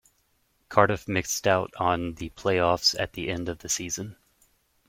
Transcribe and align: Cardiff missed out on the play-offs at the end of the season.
Cardiff 0.67 1.07
missed 1.07 1.45
out 1.45 1.71
on 1.77 2.15
the 2.15 2.29
play-offs 2.29 2.95
at 2.95 3.13
the 3.13 3.29
end 3.29 3.47
of 3.47 3.59
the 3.59 3.69
season. 3.69 4.15